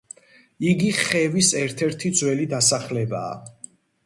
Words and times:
იგი 0.69 0.87
ხევის 0.99 1.49
ერთ-ერთი 1.59 2.11
ძველი 2.23 2.49
დასახლებაა. 2.55 3.39